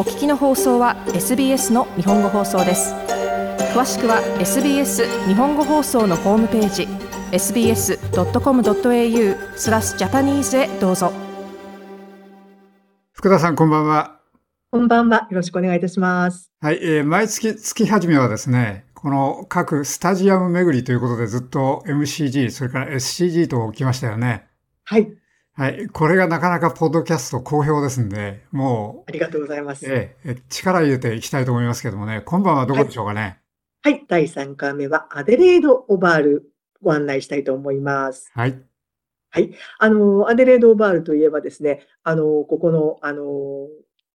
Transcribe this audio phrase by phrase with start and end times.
[0.00, 2.94] お聞きの放送は SBS の日本語放送です。
[3.74, 6.88] 詳しくは SBS 日本語放送のホームページ
[7.32, 7.98] sbs.com.au
[9.58, 11.12] スラスジャパニーズへどうぞ。
[13.12, 14.22] 福田さんこんばんは。
[14.70, 15.28] こんばんは。
[15.30, 16.50] よろしくお願いいたします。
[16.62, 24.46] はい、えー、毎月月始めはですねこの各スタジアム巡りということでずっと MCG、それから SCG と来ましたよね。
[24.84, 25.19] はい。
[25.60, 25.88] はい。
[25.88, 29.10] これがなかなかポッドキャスト好評ですんで、もう。
[29.10, 29.84] ありがとうございます。
[29.84, 33.42] ええ、力入れていきたいと思いますけどもね、今晩はどこでしょうかね。
[33.82, 38.30] はい、はい、第3回目はアデレード・オバールご案内したいと思います。
[38.34, 38.58] はい。
[39.28, 39.52] はい。
[39.78, 43.68] あの、アデレード・オバールといえばですね、あの、ここの、あの、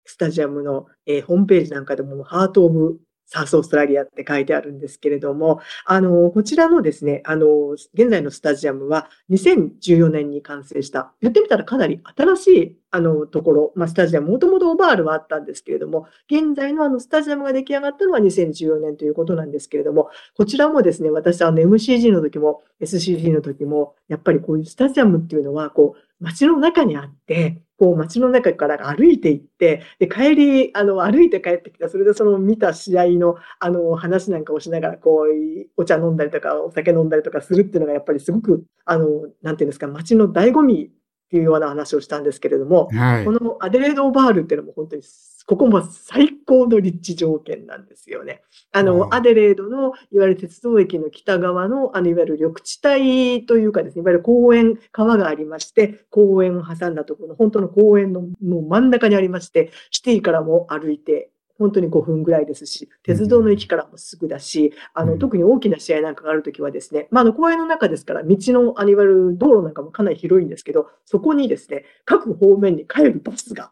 [0.05, 2.99] スタジアムの、えー、ホームページなんかでも、ハート・オブ・
[3.34, 39.07] サウスオーストラリアって書いてあるんですけれども、あの、こちらのですね、あの、現在のスタジアムは2014年に完成した、言ってみたらかなり新しい、あの、ところ、まあ、スタジアム、もともとオバールはあったんですけれども、現在のあの、スタジアムが出来上がったのは2014年ということなんですけれども、こちらもですね、私、あの、MCG の時も、SCG の時も、やっぱりこういうスタジアムっていうのは、こう、街の中にあって、こう街の中から歩いて行って、で、帰り、あの、歩いて帰ってきた、それでその見た試合の、あの、話なんかをしながら、こう、お茶飲んだりとか、お酒飲んだりとかするっていうのが、やっぱりすごく、あの、
[39.41, 40.91] なんていうんですか、街の醍醐味
[41.34, 45.01] っていうような話をしたんですけれども、はい、このアデレード・オバールっていうのも本当に
[45.48, 48.43] ここも最高の立地条件なんですよね。
[48.71, 73.72] あの、アデレードの、いわゆる鉄道駅の北側の、あの、いわゆる緑地帯というかですね、いわゆる公園、川がありまして、公園を挟んだところの、本当の公園のもう真ん中にありまして、シティからも歩いて、本当に5分ぐらいですし、鉄道の駅からもすぐだし、あの、特に大きな試合なんかがあるときはですね、まあ、あの、公園の中ですから、道の、あの、いわゆる道路なんかもかなり広いんですけど、そこにですね、各方面に帰るバスが、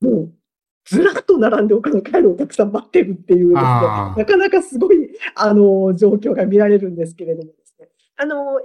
[0.00, 0.32] もう
[0.88, 7.52] ずらっと並んでお金帰るお客さん待ってるっていうですね、なかなかすごい、あの、状況が見られるんですけれども。
[8.20, 8.60] あの、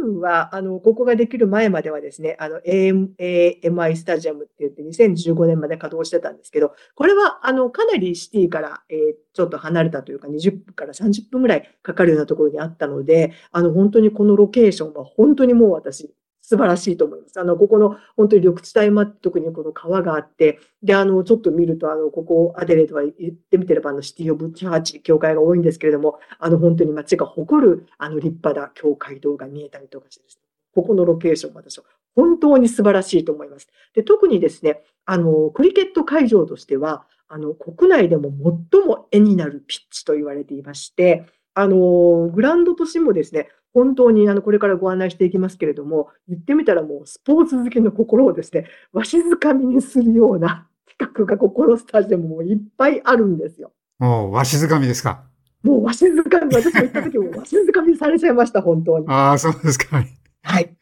[0.00, 8.98] AFL は、あの、ここができる前まではですね、あの、AMI スタジアムって言って2015年まで稼働してたんですけど、これは、あの、かなりシティから、えー、
[9.34, 16.10] ちょっと離れたというか、20分から30分ぐらいかかるようなところにあったので、あの、本当にこのロケーションは本当にもう私、
[16.46, 17.40] 素晴らしいと思います。
[17.40, 30.42] あの、ここの本当に緑地帯も特にこの川があって、で、あの、ちょっと見ると、あの、ここ、アデレードは言ってみてれば、あの、シティオブチャーチ、教会が多いんですけれども、あの、本当に街が誇る、あの、立派な教会堂が見えたりとかしてですね、
[30.74, 31.84] ここのロケーション、私は
[32.14, 33.68] 本当に素晴らしいと思います。
[33.94, 38.30] で、特にですね、あの、クリケット会場としては、あの、国内でも
[38.70, 53.72] 最も絵になるピッチと言われていまして、あの、グラウンドとしてもですね、本当にあのこれからご案内していきますけれども、言ってみたらもうスポーツ好きの心をですね、わしづかみにするような 企画がここのスタジアムもいっぱいあるんですよ。
[53.98, 55.24] もうわしづかみですか。
[55.62, 59.06] もうわしづかみ、私も行った時も わしづかみされちゃいました、本当に。
[59.08, 60.04] ああ、そうですか。
[60.42, 60.76] はい。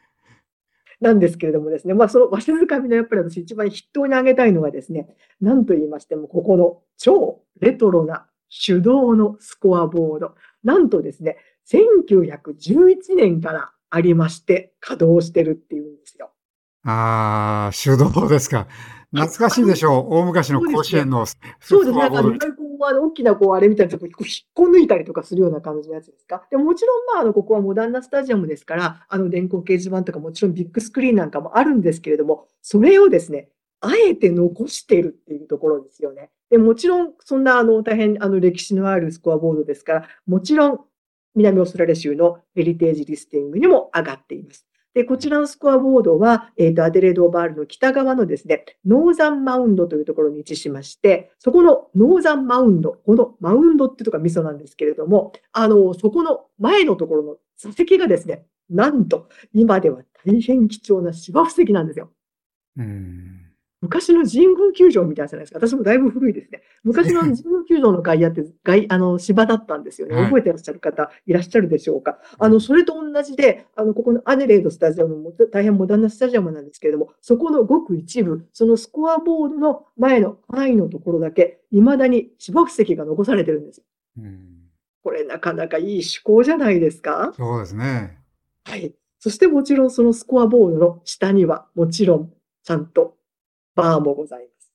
[1.00, 5.08] なんですけれどもですね、まあ、そのわしづかみのやっぱり私一番筆頭に挙げたいのはですね、
[5.40, 8.26] 何と言いましても、ここの超レトロな
[8.66, 10.34] 手動のスコアボード。
[10.64, 11.36] なんとですね、
[11.68, 16.30] 1911年からありまして、稼働してるっていうんですよ。
[16.84, 18.66] ああ、手動ですか。
[19.14, 20.14] 懐かしいでしょう。
[20.14, 21.26] 大昔の甲子園の。
[21.60, 22.08] そうですね。
[22.08, 22.48] なんか、
[22.80, 24.14] 大きな、こう、あれみたいなとこ引っ
[24.54, 26.46] こ抜いたりとかするような感じのやつですか？
[26.50, 36.30] でもちろん、まあ、あの、ここはモダンなスタジアムですから、あの、電光掲示板とかもちろんビッグスクリーンなんかもあるんですけれども、それをですね、あえて残しているっていうところですよね。
[36.52, 40.80] でもちろん、そんな、あの、大変、あの、歴史のあるスコアボードですから、もちろん、
[41.34, 44.66] 南オーストラリア州のヘリテージリスティングにも上がっています。
[44.92, 62.10] で、こちらのスコアボードは、えっ、ー、と、アデレード・オバールの北側のですね、ノーザンマウンドというところに位置しまして、そこのノーザンマウンド、このマウンドっていうところがミソなんですけれども、あの、そこの前のところの座席がですね、なんと、今では大変貴重な芝生席なんですよ。
[62.76, 63.51] うん
[63.82, 65.66] 昔の神宮球場みたいじゃないですか。
[65.66, 66.62] 私もだいぶ古いですね。
[66.84, 70.14] 昔の 神宮球場の外野って外、あの、芝だったんですよね。
[70.14, 72.20] 覚えてらっしゃる方いらっしゃるでしょうか。
[72.38, 83.84] あの、それと同じで、あの、ここのアデレードスタジアムも大変モダンなスタジアムなんですけれども、そこのごく一部、そのスコアボードの前の範囲のところだけ、未だに芝生席が残されてるんですよ。
[85.02, 88.16] これなかなかいい趣向じゃないですかそうですね。
[88.64, 88.94] はい。
[89.18, 92.32] そしてもちろんそのスコアボードの下には、もちろん、
[92.62, 93.16] ちゃんと
[93.74, 94.72] バーもございます。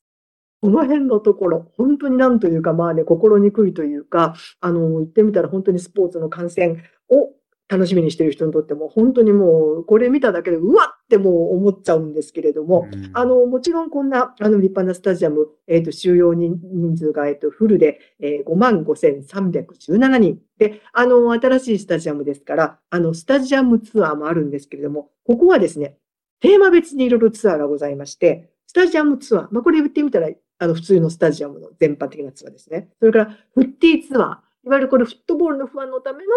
[0.62, 7.32] この辺のところ、本当になんというか、まあね、心にくいというか、あの、言ってみたら本当にスポーツの観戦を
[7.70, 20.40] 楽しみにしてる人にとっても、本当にもう、これ見ただけで、うわってもう思っちゃうんですけれども、うんあの、もちろんこんな、あの、立派なスタジアム、えっ、と、収容人人数が、えっ、と、フルで、えー、55,317人。
[20.58, 25.98] で、あの、新しいスタジアムですから、あの、スタジアムツアーもあるんですけれども、ここはですね、
[26.40, 30.30] テーマ別にいろいろツアーがございまして、スタジアムツアー、まあ、これ言ってみたら、
[30.60, 32.90] あの、普通のスタジアムの全般的なツアーですね。
[33.00, 36.32] それから、フッティツアー、いわゆるこれフットボールのファンのための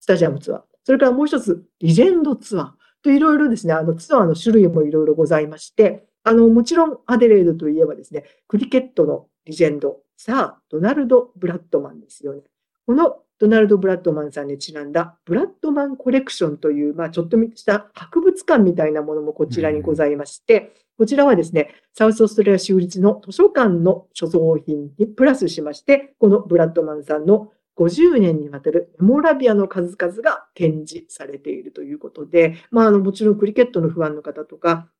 [0.00, 0.62] スタジアムツアー。
[0.84, 2.70] それからもう一つ、リジェンドツアー。
[3.02, 12.42] といろいろですね、あのツアーの種類もいろいろございまして、あの、もちろんアデレードといえばですね、クリケットのリジェンド、さあ、ドナルド・ブラッドマンですよね。
[12.86, 34.90] このドナルド・ブラッドマンさんにちなんだブラッドマンコレクションという、まあ、ちょっとした博物館みたいなものもこちらにございまして、こちらはですね、サウスオーストラリア州立の図書館の所蔵品にプラスしまして、このブラッドマンさんの50年にわたるメモラビアの数々が展示されているということで、まあ、あのもちろんクリケットのファンの方とか、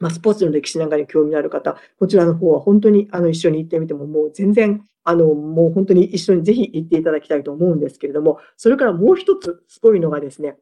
[0.00, 10.56] まあ、スポーツの歴史なんかに興味のある方、こちらの方は本当にあの一緒に行ってみても、もう全然、あの、もう本当に一緒にぜひ行っていただきたいと思うんですけれども、それからもう一つすごいのがですね、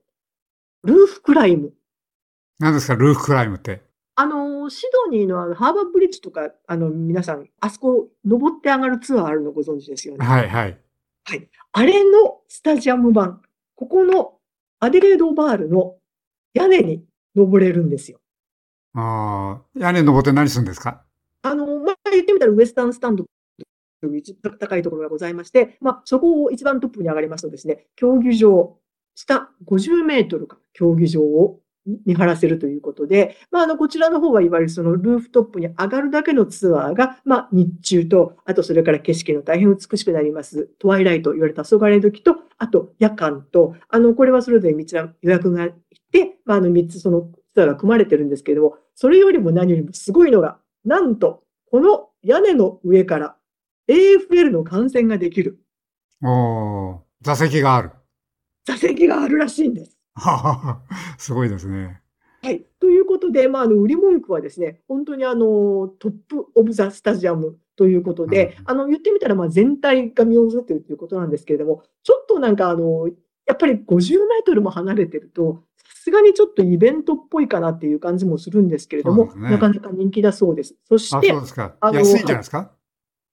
[0.85, 1.73] ルーフクライム。
[2.59, 3.81] 何ですか、ルーフクライムって。
[4.17, 10.27] あの、シドニーのあのハーバーブリッジとか、あの、皆さん、あそこ登って上がるツアーあるのご存知ですよね？
[10.27, 10.77] はいはい。
[11.73, 13.43] あれのスタジアム版、
[13.77, 14.33] ここの
[14.81, 15.97] アデレードバールの
[16.55, 17.05] 屋根に
[17.37, 18.19] 登れるんですよ。
[19.01, 21.03] ああ、屋根登って何するんですか？
[21.43, 23.25] あの、まあ、言ってみたらウエスタンスタンド
[24.01, 24.23] という
[24.59, 28.77] 高いところがございまして、まあ、そこを一番トップに上がりますとですね、競技場、
[29.15, 31.61] 下50メートルか競技場を
[32.05, 45.73] 見張らせるということで、まあ、あの、こちらの方はいわゆるそのルーフトップに上がるだけのツアーが、まあ、日中と、あとそれから景色の大変美しくなります、トワイライト、言われた黄昏時と、あと夜間と、あの、これはそれぞれ3つ予約がいっ
[46.13, 53.37] て、まあ、あの3つそのツアーが組まれてるんですけれども、それよりも何よりもすごいのが、なんと、この屋根の上から
[53.89, 55.59] AFL の観戦ができる
[56.23, 57.91] おー座席がある。
[58.65, 59.99] 座席があるらしいんです。
[61.19, 62.01] すごいですね。
[62.43, 62.65] はい。
[62.79, 73.09] ということで、まあ、あの、売り文句はですね、本当にあの、 Top of the Stadium ということで、うんあの、言ってみたら、まあ、全体が見下ろっているということなんですけれども、ちょっとなんかあの、
[73.47, 75.68] やっぱり50メートルも離れてると、さ
[75.99, 80.75] すがにちょっとイベントっぽいかなっていう感じもするんですけれども、ねなかなか人気だそうです。
[80.89, 81.75] そしあ、てそう、ですか。
[81.81, 82.71] あの安いんじゃないですか？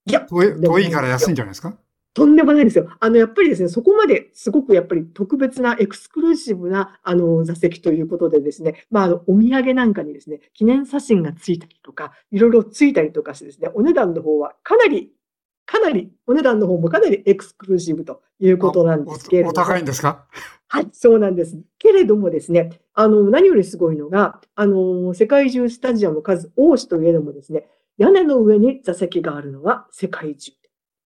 [0.08, 1.78] いや、遠遠いから安いんじゃないですか？
[2.14, 2.88] とんでもないですよ。
[3.02, 15.12] あの、やっぱりですね、そこまですごくやっぱり特別なエクスクルーシブな、あの、座席ということでですね、まあ、あの、お土産なんかにですね、記念写真がついたりとか、いろいろついたりとかしてですね、お値段の方はかなり、
[15.66, 19.50] かなり、お値段の方もかなりエクスクルーシブということなんですけれども。
[19.50, 20.26] おお高いんですか？
[20.68, 21.58] はい、そうなんです。
[21.80, 27.68] けれどもですね、あの、何よりすごいのが、あの、世界中スタジアム数多しといえどもですね、
[27.98, 30.58] 屋根の上に座席があるのは世界中で、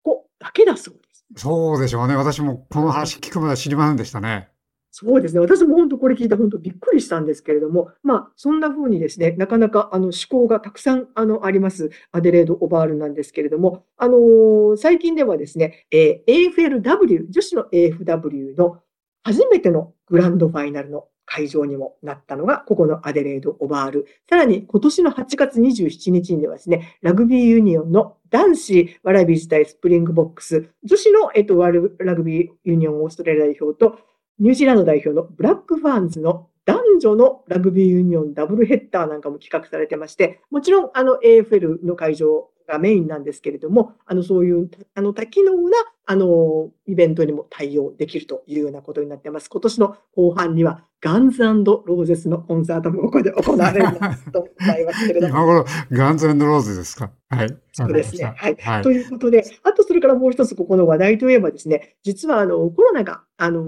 [0.02, 1.24] ここだけだそうです。
[1.36, 2.16] そうでしょうね。
[2.16, 4.48] 私もこの話聞くまでは知りませんでしたね。
[4.92, 5.40] そうですね。
[5.40, 18.80] 私も本当これ聞いて本当びっくりしたんですけれども、まあ、そんな風にですね、なかなかあの趣向がたくさんあのありますアデレード・オバールなんですけれども、あのー最近ではですね、えー AFLW、女子の AFW の
[19.22, 24.06] 初めてのグランドファイナルの会場にもなったのが、ここのアデレード・オーバル。
[24.28, 34.00] さらに今年の8月27日にはですね、ラグビーユニオンの男子ワラビーズ対スプリングボックス、女子の、えっと、ワルラグビーユニオンオーストラリア代表と、
[34.40, 49.50] ニュージーランド代表のブラックファーンズの男女のラグビーユニオンダブルヘッダーなんかも企画されてまして、もちろんあの AFL の会場がメインなんですけれども、あのそういうあの多機能なあのイベントにも対応できるというようなことになってます。
[49.50, 53.86] 今年の後半にはガンズローゼスのコンサートもここで行われる
[54.32, 55.34] と思いますけれども。
[55.34, 57.10] 今頃、ガンズローズですか？
[57.28, 57.56] はい。
[57.72, 58.32] そうですね。
[58.36, 58.56] はい。
[58.60, 63.64] はいということで、あとそれからもう一つここの話題といえばですね、実はあのコロナがあの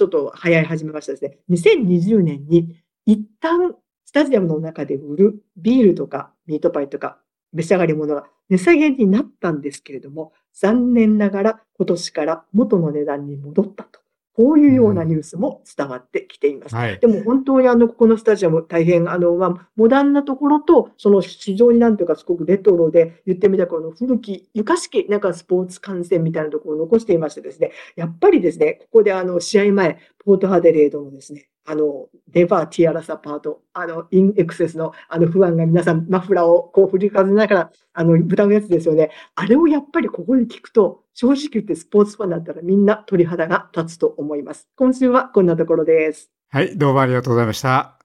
[0.00, 3.74] ちょっと流行り始めましたですね、2020年に一旦
[4.06, 7.18] スタジアムの中で売るビールとかミートパイとか
[7.52, 13.99] 召し上がり物が値下げになったんですけれども、残念ながら今年から元の値段に戻ったと。
[14.40, 16.74] こういうようなニュースも伝わってきています。
[16.74, 16.98] はい。
[16.98, 39.10] でも本当にあの、ここのスタジアム大変、あの、まあ、モダンなところと、その非常になんていうかすごくレトロで、言ってみたらこの古き、床式、なんかスポーツ観戦みたいなところを残していましてですね、やっぱりですね、ここであの、試合前、ポートハデレードのですね、あの、ネバーティアラサパート、あの、インエクセスの、あの、不安が皆さん、マフラーをこう振りかぜながら、あの、歌うやつですよね。
[39.34, 44.68] あれをやっぱりここで聞くと、正直言ってスポーツファンだったらみんな鳥肌が立つと思います。
[44.76, 46.30] 今週はこんなところです。
[46.48, 47.98] はい、どうもありがとうございました。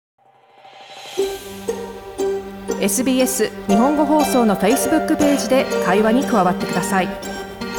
[2.82, 7.08] SBS 日本語放送の Facebook ページで会話に加わってください。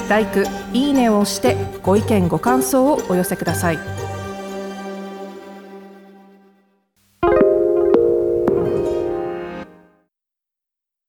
[0.08, 4.05] LIKE、いいねを押してご意見ご感想をお寄せください。